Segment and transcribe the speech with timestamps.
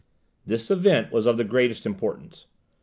[0.47, 2.47] This event was of the greatest importance.